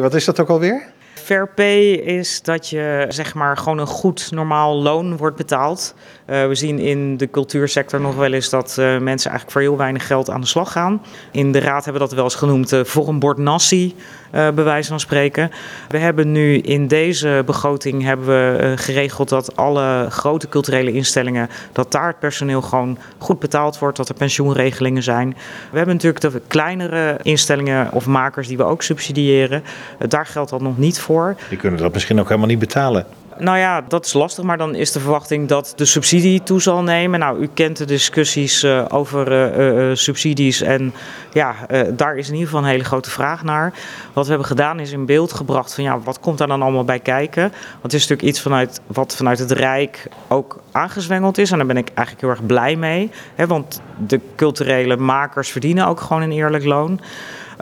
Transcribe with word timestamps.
Wat 0.00 0.14
is 0.14 0.24
dat 0.24 0.40
ook 0.40 0.48
alweer? 0.48 0.82
Fair 1.24 1.48
pay 1.48 1.92
is 1.92 2.42
dat 2.42 2.68
je 2.68 3.06
zeg 3.08 3.34
maar 3.34 3.56
gewoon 3.56 3.78
een 3.78 3.86
goed 3.86 4.30
normaal 4.30 4.74
loon 4.82 5.16
wordt 5.16 5.36
betaald. 5.36 5.94
Uh, 6.30 6.46
we 6.46 6.54
zien 6.54 6.78
in 6.78 7.16
de 7.16 7.30
cultuursector 7.30 8.00
nog 8.00 8.14
wel 8.14 8.32
eens 8.32 8.50
dat 8.50 8.76
uh, 8.78 8.98
mensen 8.98 9.30
eigenlijk 9.30 9.50
voor 9.50 9.60
heel 9.60 9.76
weinig 9.76 10.06
geld 10.06 10.30
aan 10.30 10.40
de 10.40 10.46
slag 10.46 10.72
gaan. 10.72 11.02
In 11.30 11.52
de 11.52 11.60
raad 11.60 11.84
hebben 11.84 12.02
we 12.02 12.08
dat 12.08 12.16
wel 12.16 12.24
eens 12.24 12.34
genoemd 12.34 12.72
uh, 12.72 12.84
voor 12.84 13.08
een 13.08 13.18
bord 13.18 13.38
nasi, 13.38 13.94
bij 14.30 14.54
wijze 14.54 14.88
van 14.88 15.00
spreken. 15.00 15.50
We 15.88 15.98
hebben 15.98 16.32
nu 16.32 16.58
in 16.58 16.88
deze 16.88 17.42
begroting 17.46 18.02
hebben 18.02 18.26
we 18.26 18.72
geregeld 18.76 19.28
dat 19.28 19.56
alle 19.56 20.06
grote 20.10 20.48
culturele 20.48 20.92
instellingen, 20.92 21.48
dat 21.72 21.92
daar 21.92 22.06
het 22.06 22.18
personeel 22.18 22.62
gewoon 22.62 22.98
goed 23.18 23.38
betaald 23.38 23.78
wordt, 23.78 23.96
dat 23.96 24.08
er 24.08 24.14
pensioenregelingen 24.14 25.02
zijn. 25.02 25.36
We 25.70 25.76
hebben 25.76 25.94
natuurlijk 25.94 26.32
de 26.32 26.40
kleinere 26.46 27.18
instellingen 27.22 27.92
of 27.92 28.06
makers 28.06 28.48
die 28.48 28.56
we 28.56 28.64
ook 28.64 28.82
subsidiëren. 28.82 29.64
daar 30.08 30.26
geldt 30.26 30.50
dat 30.50 30.60
nog 30.60 30.78
niet 30.78 31.00
voor. 31.00 31.13
Die 31.48 31.58
kunnen 31.58 31.80
dat 31.80 31.92
misschien 31.92 32.20
ook 32.20 32.28
helemaal 32.28 32.48
niet 32.48 32.58
betalen. 32.58 33.06
Nou 33.38 33.58
ja, 33.58 33.84
dat 33.88 34.04
is 34.04 34.12
lastig, 34.12 34.44
maar 34.44 34.58
dan 34.58 34.74
is 34.74 34.92
de 34.92 35.00
verwachting 35.00 35.48
dat 35.48 35.72
de 35.76 35.84
subsidie 35.84 36.42
toe 36.42 36.60
zal 36.60 36.82
nemen. 36.82 37.18
Nou, 37.18 37.40
u 37.40 37.48
kent 37.54 37.76
de 37.76 37.84
discussies 37.84 38.64
uh, 38.64 38.84
over 38.88 39.32
uh, 39.32 39.88
uh, 39.88 39.96
subsidies 39.96 40.60
en 40.60 40.94
ja, 41.32 41.54
daar 41.96 42.16
is 42.16 42.26
in 42.26 42.32
ieder 42.32 42.48
geval 42.48 42.62
een 42.62 42.70
hele 42.70 42.84
grote 42.84 43.10
vraag 43.10 43.42
naar. 43.42 43.72
Wat 44.12 44.24
we 44.24 44.30
hebben 44.30 44.48
gedaan 44.48 44.80
is 44.80 44.92
in 44.92 45.06
beeld 45.06 45.32
gebracht 45.32 45.74
van 45.74 45.84
ja, 45.84 46.00
wat 46.00 46.20
komt 46.20 46.38
daar 46.38 46.48
dan 46.48 46.62
allemaal 46.62 46.84
bij 46.84 46.98
kijken? 46.98 47.42
Want 47.42 47.82
het 47.82 47.92
is 47.92 48.00
natuurlijk 48.00 48.28
iets 48.28 48.40
vanuit, 48.40 48.80
wat 48.86 49.16
vanuit 49.16 49.38
het 49.38 49.50
Rijk 49.50 50.08
ook 50.28 50.62
aangezwengeld 50.72 51.38
is 51.38 51.50
en 51.50 51.56
daar 51.56 51.66
ben 51.66 51.76
ik 51.76 51.88
eigenlijk 51.94 52.20
heel 52.20 52.30
erg 52.30 52.46
blij 52.46 52.76
mee. 52.76 53.10
Hè, 53.34 53.46
want 53.46 53.80
de 54.06 54.20
culturele 54.36 54.96
makers 54.96 55.50
verdienen 55.50 55.86
ook 55.86 56.00
gewoon 56.00 56.22
een 56.22 56.32
eerlijk 56.32 56.64
loon. 56.64 57.00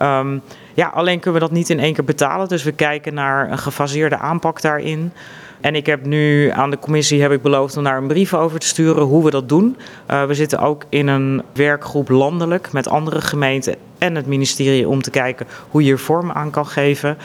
Um, 0.02 0.42
ja, 0.74 0.88
alleen 0.88 1.20
kunnen 1.20 1.40
we 1.40 1.46
dat 1.46 1.56
niet 1.56 1.70
in 1.70 1.80
één 1.80 1.94
keer 1.94 2.04
betalen. 2.04 2.48
Dus 2.48 2.62
we 2.62 2.72
kijken 2.72 3.14
naar 3.14 3.50
een 3.50 3.58
gefaseerde 3.58 4.18
aanpak 4.18 4.60
daarin. 4.60 5.12
En 5.60 5.74
ik 5.74 5.86
heb 5.86 6.06
nu 6.06 6.50
aan 6.50 6.70
de 6.70 6.78
commissie 6.78 7.22
heb 7.22 7.32
ik 7.32 7.42
beloofd 7.42 7.76
om 7.76 7.84
daar 7.84 7.96
een 7.96 8.06
brief 8.06 8.34
over 8.34 8.58
te 8.58 8.66
sturen 8.66 9.02
hoe 9.02 9.24
we 9.24 9.30
dat 9.30 9.48
doen. 9.48 9.76
Uh, 10.10 10.24
we 10.24 10.34
zitten 10.34 10.58
ook 10.58 10.84
in 10.88 11.06
een 11.06 11.42
werkgroep 11.52 12.08
landelijk 12.08 12.72
met 12.72 12.88
andere 12.88 13.20
gemeenten 13.20 13.74
en 13.98 14.14
het 14.14 14.26
ministerie 14.26 14.88
om 14.88 15.02
te 15.02 15.10
kijken 15.10 15.46
hoe 15.70 15.84
je 15.84 15.92
er 15.92 15.98
vorm 15.98 16.30
aan 16.30 16.50
kan 16.50 16.66
geven. 16.66 17.18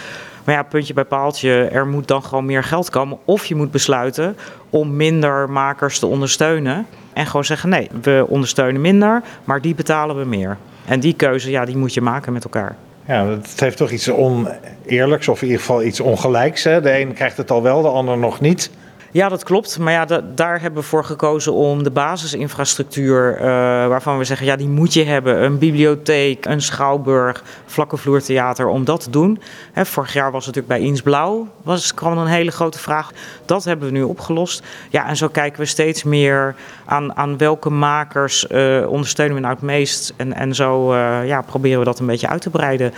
Maar 0.48 0.56
ja, 0.56 0.64
puntje 0.64 0.94
bij 0.94 1.06
paaltje, 1.06 1.64
er 1.72 1.88
moet 1.88 2.08
dan 2.08 2.24
gewoon 2.24 2.46
meer 2.46 2.64
geld 2.64 2.90
komen. 2.90 3.18
Of 3.26 3.46
je 3.46 3.56
moet 3.56 3.72
besluiten 3.72 4.38
om 4.70 4.96
minder 4.96 5.50
makers 5.50 6.00
te 6.00 6.06
ondersteunen. 6.06 6.86
En 7.14 7.26
gewoon 7.26 7.46
zeggen, 7.46 7.70
nee, 7.70 7.90
we 8.02 8.26
ondersteunen 8.28 8.82
minder, 8.82 9.22
maar 9.44 9.62
die 9.62 9.76
betalen 9.76 10.18
we 10.18 10.26
meer. 10.26 10.58
En 10.86 11.00
die 11.00 11.14
keuze, 11.14 11.50
ja, 11.50 11.66
die 11.66 11.78
moet 11.78 11.94
je 11.94 12.02
maken 12.02 12.34
met 12.34 12.44
elkaar. 12.44 12.76
Ja, 13.08 13.26
het 13.26 13.60
heeft 13.60 13.78
toch 13.78 13.92
iets 13.92 14.12
oneerlijks 14.12 15.28
of 15.28 15.42
in 15.42 15.48
ieder 15.48 15.62
geval 15.62 15.84
iets 15.84 16.00
ongelijks. 16.00 16.64
Hè? 16.64 16.82
De 16.82 17.00
een 17.00 17.14
krijgt 17.14 17.38
het 17.38 17.52
al 17.52 17.64
wel, 17.64 17.82
de 17.82 17.88
ander 17.88 18.18
nog 18.18 18.40
niet. 18.40 18.72
Ja, 19.12 19.30
dat 19.30 19.44
klopt. 19.44 19.80
Maar 19.80 19.94
ja, 19.94 20.06
daar 20.36 20.62
hebben 20.62 20.82
we 20.82 20.88
voor 20.88 21.04
gekozen 21.04 21.54
om 21.54 21.84
de 21.84 21.92
basisinfrastructuur, 21.92 23.36
uh, 23.36 23.42
waarvan 23.88 24.18
we 24.18 24.24
zeggen, 24.24 24.46
ja, 24.46 24.56
die 24.56 24.68
moet 24.68 24.94
je 24.94 25.04
hebben. 25.04 25.44
Een 25.44 25.58
bibliotheek, 25.58 26.46
een 26.46 26.62
schouwburg, 26.62 27.44
vlakkenvloertheater, 27.66 28.68
om 28.68 28.86
dat 28.86 29.04
te 29.04 29.10
doen. 29.10 29.42
Hè, 29.72 29.86
vorig 29.86 30.14
jaar 30.14 30.32
was 30.32 30.46
het 30.46 30.56
natuurlijk 30.56 30.82
bij 30.82 30.90
Eens 30.90 31.02
Blauw, 31.02 31.48
was 31.64 31.94
kwam 31.94 32.18
een 32.18 32.28
hele 32.28 32.52
grote 32.52 32.80
vraag. 32.80 33.12
Dat 33.46 33.64
hebben 33.64 33.88
we 33.88 33.94
nu 33.94 34.04
opgelost. 34.04 34.64
Ja, 34.90 35.08
en 35.08 35.18
zo 35.18 35.28
kijken 35.28 35.60
we 35.60 35.66
steeds 35.66 36.04
meer 36.04 36.56
aan, 36.86 37.16
aan 37.16 37.38
welke 37.38 37.70
makers 37.70 38.46
uh, 38.52 38.90
ondersteunen 38.90 39.36
we 39.36 39.42
nou 39.42 39.54
het 39.54 39.64
meest. 39.64 40.14
En, 40.16 40.34
en 40.34 40.56
zo 40.56 40.94
uh, 40.94 41.28
ja, 41.28 41.42
proberen 41.42 41.80
we 41.80 41.86
dat 41.86 42.00
een 42.00 42.06
beetje 42.06 42.28
uit 42.28 42.42
te 42.42 42.50
breiden. 42.50 42.94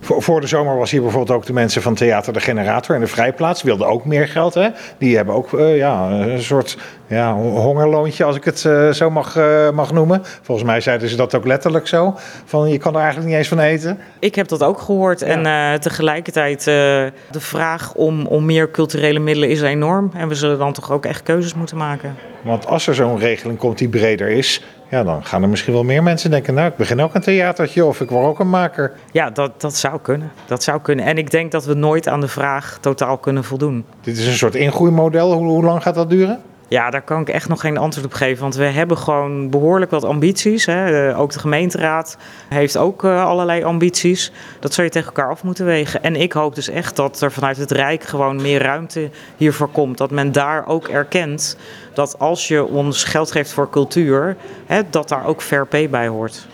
Voor, 0.00 0.40
de 0.40 0.46
zomer 0.46 0.76
was 0.76 0.90
hier 0.90 1.02
bijvoorbeeld 1.02 1.38
ook 1.38 1.46
de 1.46 1.52
mensen 1.52 1.82
van 1.82 1.94
Theater 1.94 2.32
de 2.32 2.40
Generator 2.40 2.94
en 2.94 3.00
de 3.00 3.06
Vrijplaats. 3.06 3.62
wilden 3.62 3.86
ook 3.86 4.04
meer 4.04 4.28
geld. 4.28 4.54
Hè? 4.54 4.68
Die 4.98 5.16
hebben 5.16 5.34
ook 5.34 5.52
uh, 5.52 5.76
ja, 5.76 6.10
een 6.10 6.42
soort 6.42 6.78
ja, 7.06 7.34
hongerloontje, 7.34 8.24
als 8.24 8.36
ik 8.36 8.44
het 8.44 8.64
uh, 8.66 8.90
zo 8.90 9.10
mag, 9.10 9.36
uh, 9.36 9.70
mag 9.70 9.92
noemen. 9.92 10.20
Volgens 10.42 10.66
mij 10.66 10.80
zeiden 10.80 11.08
ze 11.08 11.16
dat 11.16 11.34
ook 11.34 11.46
letterlijk 11.46 11.86
zo. 11.86 12.14
Van 12.44 12.68
je 12.68 12.78
kan 12.78 12.92
er 12.92 13.00
eigenlijk 13.00 13.28
niet 13.28 13.38
eens 13.38 13.48
van 13.48 13.58
eten. 13.58 13.98
Ik 14.18 14.34
heb 14.34 14.48
dat 14.48 14.62
ook 14.62 14.80
gehoord. 14.80 15.20
Ja. 15.20 15.26
En 15.26 15.80
tegelijkertijd 15.80 16.64
de 16.64 17.12
vraag 17.30 17.94
om, 17.94 18.26
om 18.26 18.44
meer 18.44 18.70
culturele 18.70 19.18
middelen 19.18 19.50
is 19.50 19.62
enorm. 19.62 20.10
En 20.14 20.28
we 20.28 20.34
zullen 20.34 20.58
dan 20.58 20.72
toch 20.72 20.92
ook 20.92 21.04
echt 21.04 21.22
keuzes 21.22 21.54
moeten 21.54 21.76
maken. 21.76 22.16
Want 22.42 22.66
als 22.66 22.86
er 22.86 22.94
zo'n 22.94 23.18
regeling 23.18 23.58
komt 23.58 23.78
die 23.78 23.88
breder 23.88 24.28
is, 24.28 24.64
ja, 24.88 25.02
dan 25.04 25.24
gaan 25.24 25.42
er 25.42 25.48
misschien 25.48 25.72
wel 25.72 25.84
meer 25.84 26.02
mensen 26.02 26.30
denken: 26.30 26.54
Nou, 26.54 26.68
ik 26.68 26.76
begin 26.76 27.00
ook 27.00 27.14
een 27.14 27.20
theatertje 27.20 27.84
of 27.84 28.00
ik 28.00 28.10
word 28.10 28.26
ook 28.26 28.38
een 28.38 28.50
maker. 28.50 28.92
Ja, 29.12 29.30
dat, 29.30 29.60
dat 29.60 29.76
zou 29.76 30.00
kunnen. 30.00 30.32
Dat 30.46 30.62
zou 30.62 30.80
kunnen. 30.80 31.04
En 31.04 31.18
ik 31.18 31.30
denk 31.30 31.52
dat 31.52 31.64
we 31.64 31.74
nooit 31.74 32.08
aan 32.08 32.20
de 32.20 32.28
vraag 32.28 32.78
totaal 32.80 33.18
kunnen 33.18 33.44
voldoen. 33.44 33.84
Dit 34.00 34.18
is 34.18 34.26
een 34.26 34.32
soort 34.32 34.54
ingroeimodel. 34.54 35.32
Hoe, 35.32 35.46
hoe 35.46 35.64
lang 35.64 35.82
gaat 35.82 35.94
dat 35.94 36.10
duren? 36.10 36.40
Ja, 36.68 36.90
daar 36.90 37.02
kan 37.02 37.20
ik 37.20 37.28
echt 37.28 37.48
nog 37.48 37.60
geen 37.60 37.76
antwoord 37.76 38.06
op 38.06 38.12
geven. 38.12 38.42
Want 38.42 38.54
we 38.54 38.64
hebben 38.64 38.98
gewoon 38.98 39.50
behoorlijk 39.50 39.90
wat 39.90 40.04
ambities. 40.04 40.66
Hè. 40.66 41.16
ook 41.16 41.32
de 41.32 41.38
gemeenteraad 41.38 42.16
heeft 42.48 42.76
ook 42.76 43.04
uh, 43.04 43.24
allerlei 43.24 43.64
ambities. 43.64 44.32
Dat 44.60 44.74
zou 44.74 44.86
je 44.86 44.92
tegen 44.92 45.08
elkaar 45.08 45.30
af 45.30 45.42
moeten 45.42 45.64
wegen. 45.64 46.02
En 46.02 46.16
ik 46.16 46.32
hoop 46.32 46.54
dus 46.54 46.68
echt 46.68 46.96
dat 46.96 47.20
er 47.20 47.32
vanuit 47.32 47.56
het 47.56 47.70
Rijk 47.70 48.02
gewoon 48.02 48.42
meer 48.42 48.62
ruimte 48.62 49.10
hiervoor 49.36 49.68
komt. 49.68 49.98
Dat 49.98 50.10
men 50.10 50.32
daar 50.32 50.66
ook 50.66 50.88
erkent 50.88 51.56
dat 51.94 52.18
als 52.18 52.48
je 52.48 52.64
ons 52.64 53.04
geld 53.04 53.30
geeft 53.30 53.52
voor 53.52 53.70
cultuur, 53.70 54.36
hè, 54.66 54.80
dat 54.90 55.08
daar 55.08 55.26
ook 55.26 55.42
fair 55.42 55.66
pay 55.66 55.90
bij 55.90 56.08
hoort. 56.08 56.46